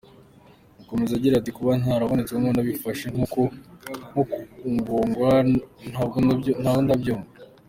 Akomeza 0.81 1.13
agira 1.15 1.35
ati 1.37 1.51
"Kuba 1.57 1.71
ntarabonetsemo 1.81 2.49
nabifashe 2.53 3.05
nko 3.13 3.25
kugongwa, 4.11 5.31
ntabwo 5.91 6.17
ndabyumva". 6.85 7.31